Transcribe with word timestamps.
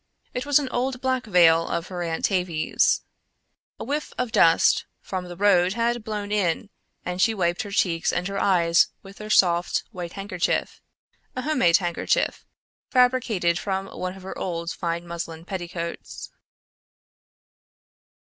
It 0.33 0.47
was 0.47 0.57
an 0.57 0.67
old 0.69 0.99
black 0.99 1.27
veil 1.27 1.67
of 1.69 1.89
her 1.89 2.01
Aunt 2.01 2.25
Tavie's. 2.25 3.03
A 3.79 3.83
whiff 3.83 4.11
of 4.17 4.31
dust 4.31 4.87
from 4.99 5.25
the 5.25 5.35
road 5.37 5.73
had 5.73 6.03
blown 6.03 6.31
in 6.31 6.71
and 7.05 7.21
she 7.21 7.35
wiped 7.35 7.61
her 7.61 7.69
cheeks 7.69 8.11
and 8.11 8.27
her 8.27 8.39
eyes 8.39 8.87
with 9.03 9.19
her 9.19 9.29
soft, 9.29 9.83
white 9.91 10.13
handkerchief, 10.13 10.81
a 11.35 11.43
homemade 11.43 11.77
handkerchief, 11.77 12.47
fabricated 12.89 13.59
from 13.59 13.85
one 13.89 14.15
of 14.17 14.23
her 14.23 14.35
old 14.39 14.71
fine 14.71 15.05
muslin 15.05 15.45
petticoats. 15.45 16.31